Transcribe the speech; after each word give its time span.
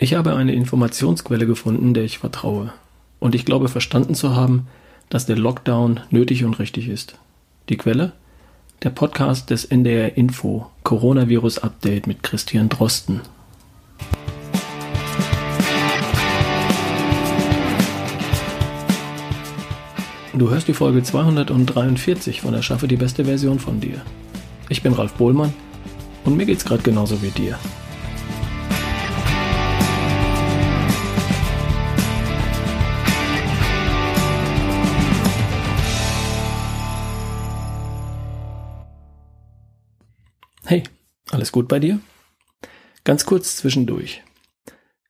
Ich 0.00 0.14
habe 0.14 0.36
eine 0.36 0.52
Informationsquelle 0.52 1.44
gefunden, 1.44 1.92
der 1.92 2.04
ich 2.04 2.18
vertraue. 2.18 2.72
Und 3.18 3.34
ich 3.34 3.44
glaube 3.44 3.66
verstanden 3.66 4.14
zu 4.14 4.36
haben, 4.36 4.68
dass 5.08 5.26
der 5.26 5.36
Lockdown 5.36 5.98
nötig 6.10 6.44
und 6.44 6.60
richtig 6.60 6.88
ist. 6.88 7.18
Die 7.68 7.76
Quelle? 7.76 8.12
Der 8.84 8.90
Podcast 8.90 9.50
des 9.50 9.64
NDR 9.64 10.16
Info 10.16 10.70
Coronavirus 10.84 11.58
Update 11.58 12.06
mit 12.06 12.22
Christian 12.22 12.68
Drosten. 12.68 13.22
Du 20.32 20.48
hörst 20.48 20.68
die 20.68 20.74
Folge 20.74 21.02
243 21.02 22.42
von 22.42 22.54
Erschaffe 22.54 22.86
die 22.86 22.94
beste 22.94 23.24
Version 23.24 23.58
von 23.58 23.80
dir. 23.80 24.00
Ich 24.68 24.80
bin 24.80 24.92
Ralf 24.92 25.14
Bohlmann 25.14 25.52
und 26.24 26.36
mir 26.36 26.46
geht's 26.46 26.64
gerade 26.64 26.84
genauso 26.84 27.20
wie 27.20 27.30
dir. 27.30 27.58
Alles 41.30 41.52
gut 41.52 41.68
bei 41.68 41.78
dir? 41.78 42.00
Ganz 43.04 43.26
kurz 43.26 43.56
zwischendurch. 43.56 44.22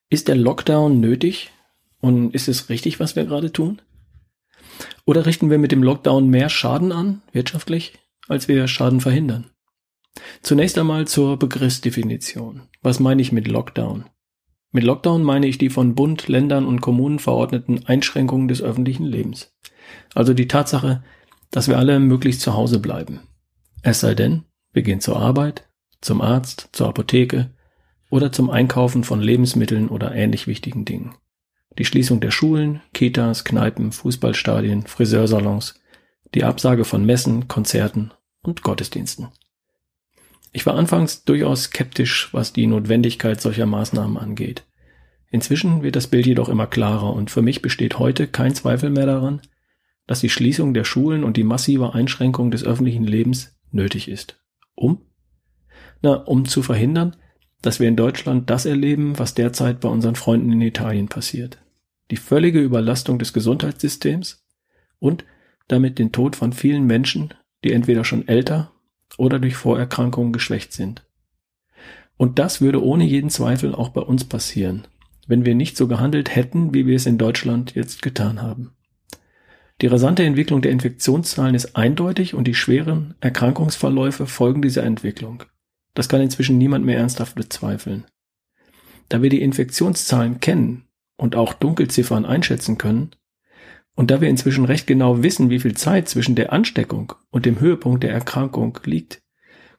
Ist 0.09 0.27
der 0.27 0.35
Lockdown 0.35 0.99
nötig? 0.99 1.51
Und 2.01 2.33
ist 2.33 2.47
es 2.47 2.69
richtig, 2.69 2.99
was 2.99 3.15
wir 3.15 3.25
gerade 3.25 3.51
tun? 3.51 3.81
Oder 5.05 5.25
richten 5.25 5.49
wir 5.49 5.57
mit 5.57 5.71
dem 5.71 5.83
Lockdown 5.83 6.29
mehr 6.29 6.49
Schaden 6.49 6.91
an, 6.91 7.21
wirtschaftlich, 7.33 7.93
als 8.27 8.47
wir 8.47 8.67
Schaden 8.67 9.01
verhindern? 9.01 9.49
Zunächst 10.41 10.77
einmal 10.77 11.07
zur 11.07 11.37
Begriffsdefinition. 11.37 12.69
Was 12.81 12.99
meine 12.99 13.21
ich 13.21 13.31
mit 13.31 13.47
Lockdown? 13.47 14.05
Mit 14.71 14.83
Lockdown 14.83 15.23
meine 15.23 15.47
ich 15.47 15.57
die 15.57 15.69
von 15.69 15.95
Bund, 15.95 16.27
Ländern 16.27 16.65
und 16.65 16.81
Kommunen 16.81 17.19
verordneten 17.19 17.85
Einschränkungen 17.85 18.47
des 18.47 18.61
öffentlichen 18.61 19.05
Lebens. 19.05 19.55
Also 20.13 20.33
die 20.33 20.47
Tatsache, 20.47 21.03
dass 21.51 21.67
wir 21.67 21.77
alle 21.77 21.99
möglichst 21.99 22.41
zu 22.41 22.53
Hause 22.53 22.79
bleiben. 22.79 23.21
Es 23.81 23.99
sei 23.99 24.13
denn, 24.13 24.43
wir 24.71 24.83
gehen 24.83 25.01
zur 25.01 25.17
Arbeit, 25.17 25.68
zum 26.01 26.21
Arzt, 26.21 26.69
zur 26.71 26.87
Apotheke 26.87 27.51
oder 28.09 28.31
zum 28.31 28.49
Einkaufen 28.49 29.03
von 29.03 29.21
Lebensmitteln 29.21 29.89
oder 29.89 30.13
ähnlich 30.13 30.47
wichtigen 30.47 30.85
Dingen. 30.85 31.15
Die 31.77 31.85
Schließung 31.85 32.19
der 32.19 32.31
Schulen, 32.31 32.81
Kitas, 32.93 33.45
Kneipen, 33.45 33.91
Fußballstadien, 33.91 34.87
Friseursalons, 34.87 35.75
die 36.33 36.43
Absage 36.43 36.85
von 36.85 37.05
Messen, 37.05 37.47
Konzerten 37.47 38.11
und 38.41 38.63
Gottesdiensten. 38.63 39.29
Ich 40.51 40.65
war 40.65 40.75
anfangs 40.75 41.23
durchaus 41.25 41.65
skeptisch, 41.65 42.29
was 42.33 42.53
die 42.53 42.67
Notwendigkeit 42.67 43.39
solcher 43.39 43.67
Maßnahmen 43.67 44.17
angeht. 44.17 44.65
Inzwischen 45.29 45.83
wird 45.83 45.95
das 45.95 46.07
Bild 46.07 46.25
jedoch 46.25 46.49
immer 46.49 46.65
klarer 46.65 47.13
und 47.13 47.29
für 47.29 47.43
mich 47.43 47.61
besteht 47.61 47.99
heute 47.99 48.27
kein 48.27 48.55
Zweifel 48.55 48.89
mehr 48.89 49.05
daran, 49.05 49.41
dass 50.07 50.21
die 50.21 50.29
Schließung 50.29 50.73
der 50.73 50.85
Schulen 50.85 51.23
und 51.23 51.37
die 51.37 51.43
massive 51.43 51.93
Einschränkung 51.93 52.49
des 52.49 52.63
öffentlichen 52.63 53.05
Lebens 53.05 53.55
nötig 53.71 54.07
ist. 54.07 54.41
Um? 54.73 55.08
Na, 56.01 56.13
um 56.13 56.45
zu 56.45 56.63
verhindern, 56.63 57.15
dass 57.61 57.79
wir 57.79 57.87
in 57.87 57.95
Deutschland 57.95 58.49
das 58.49 58.65
erleben, 58.65 59.19
was 59.19 59.33
derzeit 59.33 59.81
bei 59.81 59.89
unseren 59.89 60.15
Freunden 60.15 60.51
in 60.53 60.61
Italien 60.61 61.09
passiert. 61.09 61.59
Die 62.11 62.17
völlige 62.17 62.59
Überlastung 62.59 63.19
des 63.19 63.33
Gesundheitssystems 63.33 64.45
und 64.99 65.25
damit 65.67 65.99
den 65.99 66.11
Tod 66.11 66.35
von 66.35 66.53
vielen 66.53 66.85
Menschen, 66.85 67.33
die 67.63 67.73
entweder 67.73 68.03
schon 68.03 68.27
älter 68.27 68.71
oder 69.17 69.39
durch 69.39 69.55
Vorerkrankungen 69.55 70.33
geschwächt 70.33 70.73
sind. 70.73 71.05
Und 72.17 72.39
das 72.39 72.61
würde 72.61 72.83
ohne 72.83 73.03
jeden 73.03 73.29
Zweifel 73.29 73.75
auch 73.75 73.89
bei 73.89 74.01
uns 74.01 74.25
passieren, 74.25 74.87
wenn 75.27 75.45
wir 75.45 75.55
nicht 75.55 75.77
so 75.77 75.87
gehandelt 75.87 76.35
hätten, 76.35 76.73
wie 76.73 76.85
wir 76.85 76.95
es 76.95 77.05
in 77.05 77.17
Deutschland 77.17 77.75
jetzt 77.75 78.01
getan 78.01 78.41
haben. 78.41 78.71
Die 79.81 79.87
rasante 79.87 80.23
Entwicklung 80.23 80.61
der 80.61 80.71
Infektionszahlen 80.71 81.55
ist 81.55 81.77
eindeutig 81.77 82.33
und 82.33 82.45
die 82.45 82.55
schweren 82.55 83.15
Erkrankungsverläufe 83.21 84.25
folgen 84.27 84.61
dieser 84.61 84.83
Entwicklung. 84.83 85.43
Das 85.99 86.07
kann 86.07 86.21
inzwischen 86.21 86.57
niemand 86.57 86.85
mehr 86.85 86.97
ernsthaft 86.97 87.35
bezweifeln. 87.35 88.05
Da 89.09 89.21
wir 89.21 89.29
die 89.29 89.41
Infektionszahlen 89.41 90.39
kennen 90.39 90.85
und 91.17 91.35
auch 91.35 91.51
Dunkelziffern 91.51 92.25
einschätzen 92.25 92.77
können, 92.77 93.11
und 93.95 94.09
da 94.09 94.21
wir 94.21 94.29
inzwischen 94.29 94.63
recht 94.63 94.87
genau 94.87 95.23
wissen, 95.23 95.49
wie 95.49 95.59
viel 95.59 95.75
Zeit 95.75 96.07
zwischen 96.07 96.35
der 96.35 96.53
Ansteckung 96.53 97.11
und 97.31 97.45
dem 97.45 97.59
Höhepunkt 97.59 98.01
der 98.01 98.13
Erkrankung 98.13 98.79
liegt, 98.85 99.21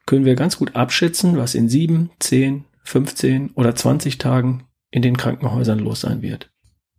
können 0.05 0.23
wir 0.23 0.35
ganz 0.35 0.59
gut 0.59 0.75
abschätzen, 0.75 1.37
was 1.37 1.55
in 1.55 1.69
sieben, 1.69 2.11
zehn, 2.19 2.65
15 2.83 3.53
oder 3.55 3.73
20 3.73 4.19
Tagen 4.19 4.67
in 4.91 5.01
den 5.01 5.17
Krankenhäusern 5.17 5.79
los 5.79 6.01
sein 6.01 6.21
wird. 6.21 6.51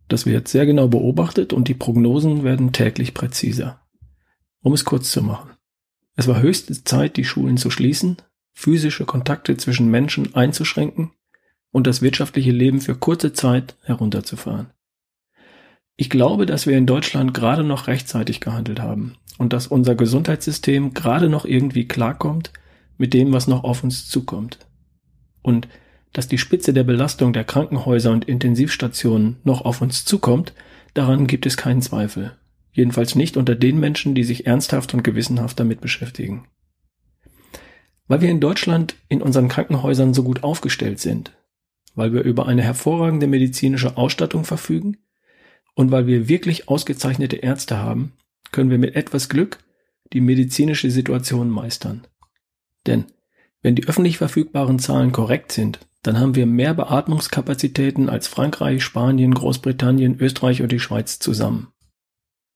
Das 0.08 0.26
wird 0.26 0.48
sehr 0.48 0.66
genau 0.66 0.88
beobachtet 0.88 1.52
und 1.52 1.68
die 1.68 1.74
Prognosen 1.74 2.42
werden 2.42 2.72
täglich 2.72 3.14
präziser. 3.14 3.82
Um 4.62 4.72
es 4.72 4.84
kurz 4.84 5.12
zu 5.12 5.22
machen. 5.22 5.52
Es 6.16 6.26
war 6.26 6.42
höchste 6.42 6.82
Zeit, 6.82 7.16
die 7.16 7.24
Schulen 7.24 7.56
zu 7.56 7.70
schließen, 7.70 8.16
physische 8.52 9.04
Kontakte 9.04 9.56
zwischen 9.56 9.90
Menschen 9.90 10.34
einzuschränken 10.34 11.12
und 11.70 11.86
das 11.86 12.02
wirtschaftliche 12.02 12.52
Leben 12.52 12.80
für 12.80 12.94
kurze 12.94 13.32
Zeit 13.32 13.76
herunterzufahren. 13.82 14.70
Ich 15.96 16.10
glaube, 16.10 16.46
dass 16.46 16.66
wir 16.66 16.76
in 16.76 16.86
Deutschland 16.86 17.34
gerade 17.34 17.64
noch 17.64 17.86
rechtzeitig 17.86 18.40
gehandelt 18.40 18.80
haben 18.80 19.16
und 19.38 19.52
dass 19.52 19.66
unser 19.66 19.94
Gesundheitssystem 19.94 20.94
gerade 20.94 21.28
noch 21.28 21.44
irgendwie 21.44 21.86
klarkommt 21.86 22.52
mit 22.98 23.14
dem, 23.14 23.32
was 23.32 23.46
noch 23.46 23.64
auf 23.64 23.84
uns 23.84 24.08
zukommt. 24.08 24.58
Und 25.42 25.68
dass 26.12 26.28
die 26.28 26.38
Spitze 26.38 26.72
der 26.72 26.84
Belastung 26.84 27.32
der 27.32 27.44
Krankenhäuser 27.44 28.10
und 28.10 28.26
Intensivstationen 28.26 29.36
noch 29.44 29.62
auf 29.62 29.80
uns 29.80 30.04
zukommt, 30.04 30.52
daran 30.94 31.26
gibt 31.26 31.46
es 31.46 31.56
keinen 31.56 31.82
Zweifel. 31.82 32.36
Jedenfalls 32.72 33.14
nicht 33.14 33.36
unter 33.36 33.54
den 33.54 33.80
Menschen, 33.80 34.14
die 34.14 34.24
sich 34.24 34.46
ernsthaft 34.46 34.94
und 34.94 35.04
gewissenhaft 35.04 35.58
damit 35.60 35.80
beschäftigen. 35.80 36.46
Weil 38.08 38.20
wir 38.20 38.30
in 38.30 38.40
Deutschland 38.40 38.96
in 39.08 39.22
unseren 39.22 39.48
Krankenhäusern 39.48 40.14
so 40.14 40.22
gut 40.22 40.42
aufgestellt 40.42 40.98
sind, 40.98 41.32
weil 41.94 42.12
wir 42.12 42.22
über 42.22 42.46
eine 42.46 42.62
hervorragende 42.62 43.26
medizinische 43.26 43.96
Ausstattung 43.96 44.44
verfügen 44.44 44.98
und 45.74 45.90
weil 45.90 46.06
wir 46.06 46.28
wirklich 46.28 46.68
ausgezeichnete 46.68 47.36
Ärzte 47.36 47.78
haben, 47.78 48.12
können 48.50 48.70
wir 48.70 48.78
mit 48.78 48.96
etwas 48.96 49.28
Glück 49.28 49.58
die 50.12 50.20
medizinische 50.20 50.90
Situation 50.90 51.48
meistern. 51.48 52.06
Denn 52.86 53.06
wenn 53.62 53.76
die 53.76 53.86
öffentlich 53.86 54.18
verfügbaren 54.18 54.78
Zahlen 54.78 55.12
korrekt 55.12 55.52
sind, 55.52 55.80
dann 56.02 56.18
haben 56.18 56.34
wir 56.34 56.46
mehr 56.46 56.74
Beatmungskapazitäten 56.74 58.08
als 58.08 58.26
Frankreich, 58.26 58.82
Spanien, 58.82 59.34
Großbritannien, 59.34 60.18
Österreich 60.18 60.60
und 60.60 60.72
die 60.72 60.80
Schweiz 60.80 61.20
zusammen. 61.20 61.68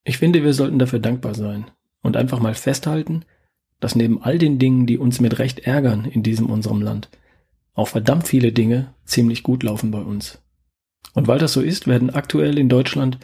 Ich 0.03 0.19
finde, 0.19 0.43
wir 0.43 0.53
sollten 0.53 0.78
dafür 0.78 0.99
dankbar 0.99 1.34
sein 1.34 1.71
und 2.03 2.17
einfach 2.17 2.41
mal 2.41 2.55
festhalten, 2.55 3.25
dass 3.81 3.97
neben 3.97 4.22
all 4.22 4.38
den 4.38 4.59
Dingen, 4.59 4.87
die 4.87 4.98
uns 4.98 5.20
mit 5.20 5.38
Recht 5.38 5.60
ärgern 5.60 6.04
in 6.04 6.22
diesem 6.22 6.47
unserem 6.47 6.81
Land, 6.81 7.09
auch 7.75 7.88
verdammt 7.88 8.26
viele 8.26 8.53
Dinge 8.53 8.94
ziemlich 9.04 9.42
gut 9.42 9.62
laufen 9.62 9.91
bei 9.91 10.00
uns. 10.00 10.42
Und 11.14 11.28
weil 11.28 11.38
das 11.38 11.53
so 11.53 11.60
ist, 11.60 11.86
werden 11.86 12.10
aktuell 12.10 12.59
in 12.59 12.69
Deutschland 12.69 13.19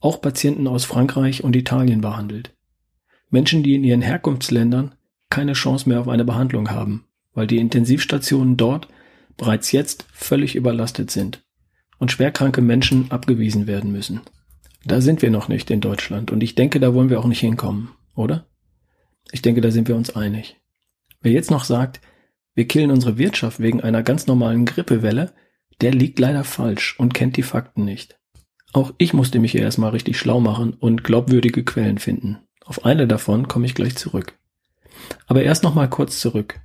auch 0.00 0.20
Patienten 0.20 0.66
aus 0.66 0.84
Frankreich 0.84 1.44
und 1.44 1.56
Italien 1.56 2.00
behandelt. 2.00 2.54
Menschen, 3.30 3.62
die 3.62 3.74
in 3.74 3.84
ihren 3.84 4.02
Herkunftsländern 4.02 4.94
keine 5.28 5.52
Chance 5.52 5.88
mehr 5.88 6.00
auf 6.00 6.08
eine 6.08 6.24
Behandlung 6.24 6.70
haben, 6.70 7.04
weil 7.34 7.46
die 7.46 7.58
Intensivstationen 7.58 8.56
dort 8.56 8.88
bereits 9.36 9.72
jetzt 9.72 10.06
völlig 10.12 10.56
überlastet 10.56 11.10
sind 11.10 11.44
und 11.98 12.10
schwerkranke 12.10 12.62
Menschen 12.62 13.10
abgewiesen 13.10 13.66
werden 13.66 13.92
müssen. 13.92 14.20
Da 14.84 15.00
sind 15.00 15.22
wir 15.22 15.30
noch 15.30 15.48
nicht 15.48 15.70
in 15.70 15.80
Deutschland 15.80 16.30
und 16.30 16.42
ich 16.42 16.54
denke, 16.54 16.80
da 16.80 16.94
wollen 16.94 17.10
wir 17.10 17.20
auch 17.20 17.26
nicht 17.26 17.40
hinkommen, 17.40 17.90
oder? 18.14 18.46
Ich 19.32 19.42
denke, 19.42 19.60
da 19.60 19.70
sind 19.70 19.88
wir 19.88 19.96
uns 19.96 20.14
einig. 20.14 20.56
Wer 21.20 21.32
jetzt 21.32 21.50
noch 21.50 21.64
sagt, 21.64 22.00
wir 22.54 22.66
killen 22.66 22.90
unsere 22.90 23.18
Wirtschaft 23.18 23.60
wegen 23.60 23.80
einer 23.80 24.02
ganz 24.02 24.26
normalen 24.26 24.64
Grippewelle, 24.64 25.32
der 25.80 25.92
liegt 25.92 26.18
leider 26.18 26.44
falsch 26.44 26.98
und 26.98 27.14
kennt 27.14 27.36
die 27.36 27.42
Fakten 27.42 27.84
nicht. 27.84 28.18
Auch 28.72 28.92
ich 28.98 29.14
musste 29.14 29.38
mich 29.38 29.52
hier 29.52 29.62
erstmal 29.62 29.90
richtig 29.90 30.18
schlau 30.18 30.40
machen 30.40 30.74
und 30.74 31.04
glaubwürdige 31.04 31.64
Quellen 31.64 31.98
finden. 31.98 32.38
Auf 32.64 32.84
eine 32.84 33.06
davon 33.06 33.48
komme 33.48 33.66
ich 33.66 33.74
gleich 33.74 33.96
zurück. 33.96 34.38
Aber 35.26 35.42
erst 35.42 35.62
noch 35.62 35.74
mal 35.74 35.88
kurz 35.88 36.20
zurück. 36.20 36.60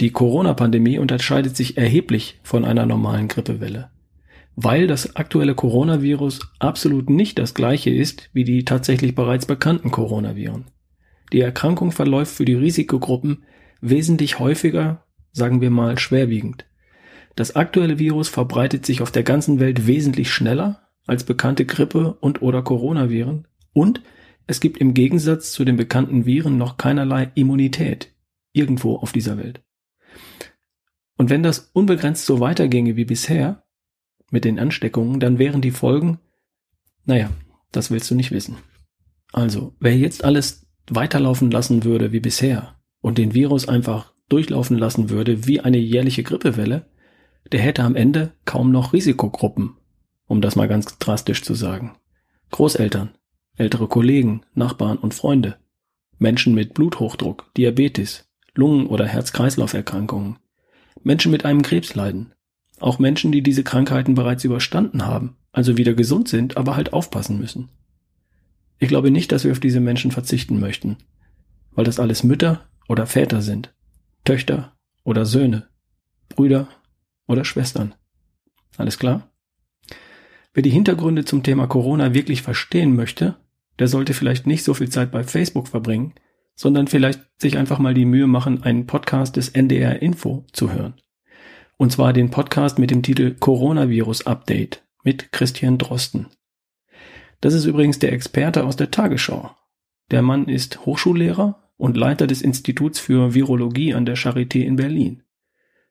Die 0.00 0.10
Corona-Pandemie 0.10 0.98
unterscheidet 0.98 1.56
sich 1.56 1.76
erheblich 1.76 2.38
von 2.42 2.64
einer 2.64 2.86
normalen 2.86 3.28
Grippewelle, 3.28 3.90
weil 4.56 4.86
das 4.86 5.16
aktuelle 5.16 5.54
Coronavirus 5.54 6.40
absolut 6.58 7.10
nicht 7.10 7.38
das 7.38 7.54
gleiche 7.54 7.90
ist 7.90 8.30
wie 8.32 8.44
die 8.44 8.64
tatsächlich 8.64 9.14
bereits 9.14 9.46
bekannten 9.46 9.90
Coronaviren. 9.90 10.66
Die 11.32 11.40
Erkrankung 11.40 11.92
verläuft 11.92 12.34
für 12.34 12.44
die 12.44 12.54
Risikogruppen 12.54 13.44
wesentlich 13.80 14.38
häufiger, 14.38 15.04
sagen 15.32 15.60
wir 15.60 15.70
mal 15.70 15.98
schwerwiegend. 15.98 16.66
Das 17.36 17.54
aktuelle 17.54 17.98
Virus 17.98 18.28
verbreitet 18.28 18.84
sich 18.84 19.02
auf 19.02 19.12
der 19.12 19.22
ganzen 19.22 19.60
Welt 19.60 19.86
wesentlich 19.86 20.30
schneller 20.30 20.88
als 21.06 21.24
bekannte 21.24 21.64
Grippe 21.64 22.14
und 22.20 22.42
oder 22.42 22.62
Coronaviren 22.62 23.46
und 23.72 24.02
es 24.46 24.60
gibt 24.60 24.78
im 24.78 24.94
Gegensatz 24.94 25.52
zu 25.52 25.64
den 25.64 25.76
bekannten 25.76 26.24
Viren 26.24 26.56
noch 26.56 26.78
keinerlei 26.78 27.30
Immunität 27.34 28.14
irgendwo 28.52 28.96
auf 28.96 29.12
dieser 29.12 29.36
Welt. 29.36 29.62
Und 31.16 31.30
wenn 31.30 31.42
das 31.42 31.70
unbegrenzt 31.74 32.24
so 32.24 32.40
weiterginge 32.40 32.96
wie 32.96 33.04
bisher, 33.04 33.64
mit 34.30 34.44
den 34.44 34.58
Ansteckungen, 34.58 35.20
dann 35.20 35.38
wären 35.38 35.60
die 35.60 35.70
Folgen, 35.70 36.18
naja, 37.04 37.30
das 37.72 37.90
willst 37.90 38.10
du 38.10 38.14
nicht 38.14 38.30
wissen. 38.30 38.56
Also, 39.32 39.74
wer 39.80 39.96
jetzt 39.96 40.24
alles 40.24 40.67
weiterlaufen 40.94 41.50
lassen 41.50 41.84
würde 41.84 42.12
wie 42.12 42.20
bisher 42.20 42.76
und 43.00 43.18
den 43.18 43.34
Virus 43.34 43.68
einfach 43.68 44.12
durchlaufen 44.28 44.76
lassen 44.76 45.10
würde 45.10 45.46
wie 45.46 45.60
eine 45.60 45.78
jährliche 45.78 46.22
Grippewelle, 46.22 46.86
der 47.52 47.60
hätte 47.60 47.82
am 47.82 47.96
Ende 47.96 48.32
kaum 48.44 48.70
noch 48.70 48.92
Risikogruppen, 48.92 49.76
um 50.26 50.40
das 50.40 50.56
mal 50.56 50.68
ganz 50.68 50.98
drastisch 50.98 51.42
zu 51.42 51.54
sagen. 51.54 51.96
Großeltern, 52.50 53.10
ältere 53.56 53.88
Kollegen, 53.88 54.42
Nachbarn 54.54 54.98
und 54.98 55.14
Freunde, 55.14 55.56
Menschen 56.18 56.54
mit 56.54 56.74
Bluthochdruck, 56.74 57.52
Diabetes, 57.56 58.28
Lungen- 58.54 58.86
oder 58.86 59.06
Herz-Kreislauf-Erkrankungen, 59.06 60.38
Menschen 61.02 61.30
mit 61.30 61.44
einem 61.44 61.62
Krebsleiden, 61.62 62.34
auch 62.80 62.98
Menschen, 62.98 63.32
die 63.32 63.42
diese 63.42 63.64
Krankheiten 63.64 64.14
bereits 64.14 64.44
überstanden 64.44 65.06
haben, 65.06 65.36
also 65.52 65.76
wieder 65.76 65.94
gesund 65.94 66.28
sind, 66.28 66.56
aber 66.56 66.76
halt 66.76 66.92
aufpassen 66.92 67.38
müssen. 67.38 67.70
Ich 68.78 68.88
glaube 68.88 69.10
nicht, 69.10 69.32
dass 69.32 69.44
wir 69.44 69.52
auf 69.52 69.60
diese 69.60 69.80
Menschen 69.80 70.10
verzichten 70.10 70.60
möchten, 70.60 70.96
weil 71.72 71.84
das 71.84 71.98
alles 71.98 72.22
Mütter 72.22 72.68
oder 72.88 73.06
Väter 73.06 73.42
sind, 73.42 73.74
Töchter 74.24 74.76
oder 75.04 75.26
Söhne, 75.26 75.68
Brüder 76.28 76.68
oder 77.26 77.44
Schwestern. 77.44 77.94
Alles 78.76 78.98
klar? 78.98 79.30
Wer 80.54 80.62
die 80.62 80.70
Hintergründe 80.70 81.24
zum 81.24 81.42
Thema 81.42 81.66
Corona 81.66 82.14
wirklich 82.14 82.42
verstehen 82.42 82.94
möchte, 82.94 83.36
der 83.78 83.88
sollte 83.88 84.14
vielleicht 84.14 84.46
nicht 84.46 84.64
so 84.64 84.74
viel 84.74 84.88
Zeit 84.88 85.10
bei 85.10 85.22
Facebook 85.22 85.68
verbringen, 85.68 86.14
sondern 86.54 86.88
vielleicht 86.88 87.20
sich 87.40 87.56
einfach 87.58 87.78
mal 87.78 87.94
die 87.94 88.04
Mühe 88.04 88.26
machen, 88.26 88.62
einen 88.62 88.86
Podcast 88.86 89.36
des 89.36 89.50
NDR 89.50 90.02
Info 90.02 90.44
zu 90.52 90.72
hören. 90.72 90.94
Und 91.76 91.92
zwar 91.92 92.12
den 92.12 92.30
Podcast 92.30 92.78
mit 92.78 92.90
dem 92.90 93.04
Titel 93.04 93.36
Coronavirus 93.38 94.26
Update 94.26 94.82
mit 95.04 95.30
Christian 95.30 95.78
Drosten. 95.78 96.26
Das 97.40 97.54
ist 97.54 97.64
übrigens 97.64 97.98
der 97.98 98.12
Experte 98.12 98.64
aus 98.64 98.76
der 98.76 98.90
Tagesschau. 98.90 99.50
Der 100.10 100.22
Mann 100.22 100.46
ist 100.48 100.84
Hochschullehrer 100.86 101.62
und 101.76 101.96
Leiter 101.96 102.26
des 102.26 102.42
Instituts 102.42 102.98
für 102.98 103.34
Virologie 103.34 103.94
an 103.94 104.06
der 104.06 104.16
Charité 104.16 104.60
in 104.60 104.76
Berlin. 104.76 105.22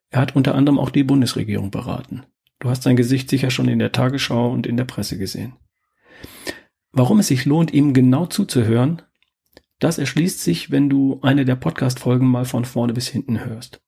Er 0.10 0.22
hat 0.22 0.36
unter 0.36 0.56
anderem 0.56 0.80
auch 0.80 0.90
die 0.90 1.04
Bundesregierung 1.04 1.72
beraten. 1.72 2.24
Du 2.60 2.70
hast 2.70 2.84
sein 2.84 2.96
Gesicht 2.96 3.30
sicher 3.30 3.52
schon 3.52 3.68
in 3.68 3.80
der 3.80 3.92
Tagesschau 3.92 4.52
und 4.52 4.66
in 4.66 4.78
der 4.78 4.86
Presse 4.86 5.18
gesehen. 5.18 5.54
Warum 6.92 7.20
es 7.20 7.28
sich 7.28 7.46
lohnt, 7.46 7.74
ihm 7.74 7.94
genau 7.94 8.26
zuzuhören, 8.26 9.02
das 9.80 10.00
erschließt 10.00 10.42
sich, 10.42 10.72
wenn 10.72 10.90
du 10.90 11.20
eine 11.22 11.46
der 11.46 11.56
Podcast-Folgen 11.56 12.26
mal 12.26 12.46
von 12.46 12.66
vorne 12.66 12.94
bis 12.94 13.08
hinten 13.08 13.46
hörst. 13.46 13.80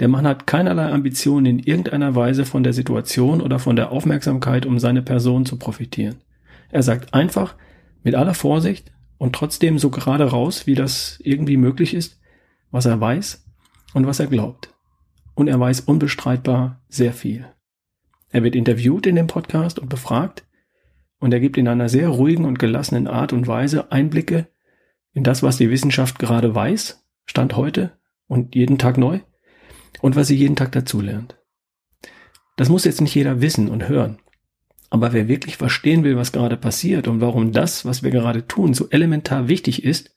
Der 0.00 0.08
Mann 0.08 0.26
hat 0.26 0.46
keinerlei 0.46 0.90
Ambitionen 0.90 1.46
in 1.46 1.58
irgendeiner 1.60 2.14
Weise 2.16 2.44
von 2.44 2.64
der 2.64 2.72
Situation 2.72 3.40
oder 3.40 3.58
von 3.58 3.76
der 3.76 3.92
Aufmerksamkeit, 3.92 4.66
um 4.66 4.78
seine 4.78 5.02
Person 5.02 5.46
zu 5.46 5.58
profitieren. 5.58 6.16
Er 6.70 6.82
sagt 6.82 7.14
einfach, 7.14 7.56
mit 8.02 8.14
aller 8.14 8.34
Vorsicht 8.34 8.92
und 9.18 9.34
trotzdem 9.34 9.78
so 9.78 9.90
gerade 9.90 10.24
raus, 10.24 10.66
wie 10.66 10.74
das 10.74 11.18
irgendwie 11.22 11.56
möglich 11.56 11.94
ist, 11.94 12.20
was 12.70 12.86
er 12.86 13.00
weiß 13.00 13.44
und 13.94 14.06
was 14.06 14.20
er 14.20 14.26
glaubt. 14.26 14.74
Und 15.34 15.48
er 15.48 15.58
weiß 15.58 15.80
unbestreitbar 15.80 16.82
sehr 16.88 17.12
viel. 17.12 17.46
Er 18.30 18.42
wird 18.42 18.54
interviewt 18.54 19.06
in 19.06 19.16
dem 19.16 19.26
Podcast 19.26 19.78
und 19.78 19.88
befragt 19.88 20.46
und 21.18 21.32
er 21.32 21.40
gibt 21.40 21.58
in 21.58 21.68
einer 21.68 21.88
sehr 21.88 22.08
ruhigen 22.08 22.44
und 22.44 22.58
gelassenen 22.58 23.08
Art 23.08 23.32
und 23.32 23.46
Weise 23.46 23.90
Einblicke 23.90 24.48
in 25.12 25.24
das, 25.24 25.42
was 25.42 25.56
die 25.56 25.70
Wissenschaft 25.70 26.18
gerade 26.18 26.54
weiß, 26.54 27.04
Stand 27.26 27.56
heute 27.56 27.98
und 28.26 28.54
jeden 28.54 28.78
Tag 28.78 28.96
neu 28.96 29.20
und 30.00 30.16
was 30.16 30.28
sie 30.28 30.36
jeden 30.36 30.56
Tag 30.56 30.72
dazulernt. 30.72 31.36
Das 32.56 32.68
muss 32.68 32.84
jetzt 32.84 33.00
nicht 33.00 33.14
jeder 33.14 33.40
wissen 33.40 33.68
und 33.68 33.88
hören. 33.88 34.18
Aber 34.90 35.12
wer 35.12 35.28
wirklich 35.28 35.56
verstehen 35.56 36.02
will, 36.02 36.16
was 36.16 36.32
gerade 36.32 36.56
passiert 36.56 37.06
und 37.06 37.20
warum 37.20 37.52
das, 37.52 37.84
was 37.84 38.02
wir 38.02 38.10
gerade 38.10 38.46
tun, 38.46 38.74
so 38.74 38.90
elementar 38.90 39.48
wichtig 39.48 39.84
ist, 39.84 40.16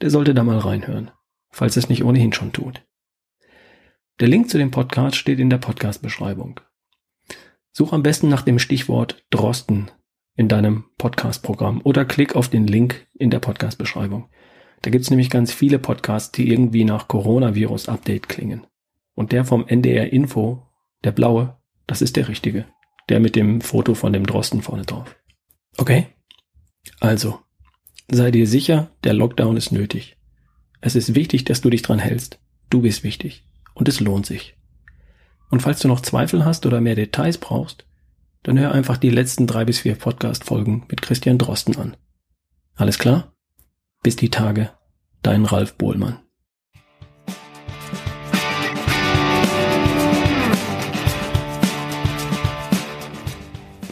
der 0.00 0.10
sollte 0.10 0.32
da 0.32 0.44
mal 0.44 0.58
reinhören, 0.58 1.10
falls 1.50 1.76
es 1.76 1.88
nicht 1.88 2.04
ohnehin 2.04 2.32
schon 2.32 2.52
tut. 2.52 2.82
Der 4.20 4.28
Link 4.28 4.48
zu 4.48 4.58
dem 4.58 4.70
Podcast 4.70 5.16
steht 5.16 5.40
in 5.40 5.50
der 5.50 5.58
Podcast-Beschreibung. 5.58 6.60
Such 7.72 7.92
am 7.92 8.02
besten 8.02 8.28
nach 8.28 8.42
dem 8.42 8.58
Stichwort 8.58 9.26
Drosten 9.30 9.90
in 10.36 10.48
deinem 10.48 10.84
Podcast-Programm 10.98 11.80
oder 11.82 12.04
klick 12.04 12.36
auf 12.36 12.48
den 12.48 12.66
Link 12.66 13.06
in 13.14 13.30
der 13.30 13.40
Podcast-Beschreibung. 13.40 14.28
Da 14.82 14.90
gibt's 14.90 15.10
nämlich 15.10 15.30
ganz 15.30 15.52
viele 15.52 15.78
Podcasts, 15.78 16.30
die 16.32 16.48
irgendwie 16.48 16.84
nach 16.84 17.08
Coronavirus-Update 17.08 18.28
klingen. 18.28 18.66
Und 19.14 19.32
der 19.32 19.44
vom 19.44 19.66
NDR 19.66 20.12
Info, 20.12 20.62
der 21.02 21.12
blaue, 21.12 21.56
das 21.86 22.02
ist 22.02 22.16
der 22.16 22.28
richtige. 22.28 22.66
Der 23.08 23.20
mit 23.20 23.36
dem 23.36 23.60
Foto 23.60 23.94
von 23.94 24.12
dem 24.12 24.26
Drosten 24.26 24.62
vorne 24.62 24.84
drauf. 24.84 25.16
Okay? 25.76 26.08
Also, 27.00 27.40
sei 28.08 28.30
dir 28.30 28.46
sicher, 28.46 28.90
der 29.04 29.14
Lockdown 29.14 29.56
ist 29.56 29.72
nötig. 29.72 30.16
Es 30.80 30.96
ist 30.96 31.14
wichtig, 31.14 31.44
dass 31.44 31.60
du 31.60 31.70
dich 31.70 31.82
dran 31.82 31.98
hältst. 31.98 32.38
Du 32.70 32.82
bist 32.82 33.04
wichtig. 33.04 33.44
Und 33.74 33.88
es 33.88 34.00
lohnt 34.00 34.26
sich. 34.26 34.56
Und 35.50 35.60
falls 35.60 35.80
du 35.80 35.88
noch 35.88 36.00
Zweifel 36.00 36.44
hast 36.44 36.66
oder 36.66 36.80
mehr 36.80 36.94
Details 36.94 37.38
brauchst, 37.38 37.86
dann 38.42 38.58
hör 38.58 38.72
einfach 38.72 38.96
die 38.96 39.10
letzten 39.10 39.46
drei 39.46 39.64
bis 39.64 39.80
vier 39.80 39.96
Podcast-Folgen 39.96 40.84
mit 40.88 41.02
Christian 41.02 41.38
Drosten 41.38 41.76
an. 41.76 41.96
Alles 42.74 42.98
klar? 42.98 43.32
Bis 44.02 44.16
die 44.16 44.30
Tage. 44.30 44.70
Dein 45.22 45.44
Ralf 45.44 45.74
Bohlmann. 45.76 46.20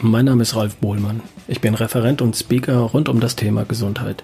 Mein 0.07 0.27
Name 0.27 0.43
ist 0.43 0.55
Ralf 0.55 0.77
Bohlmann. 0.77 1.23
Ich 1.49 1.63
bin 1.63 1.75
Referent 1.75 2.21
und 2.21 2.37
Speaker 2.37 2.77
rund 2.77 3.09
um 3.09 3.21
das 3.21 3.37
Thema 3.37 3.65
Gesundheit. 3.65 4.23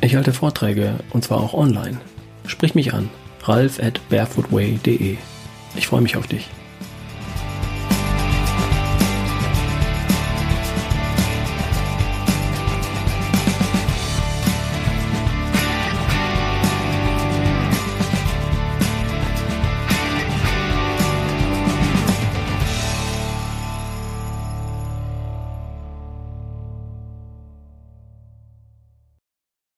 Ich 0.00 0.16
halte 0.16 0.32
Vorträge 0.32 0.94
und 1.10 1.22
zwar 1.22 1.36
auch 1.42 1.52
online. 1.52 2.00
Sprich 2.46 2.74
mich 2.74 2.94
an, 2.94 3.10
ralf 3.42 3.78
at 3.78 4.00
barefootway.de. 4.08 5.18
Ich 5.76 5.86
freue 5.86 6.00
mich 6.00 6.16
auf 6.16 6.26
dich. 6.28 6.48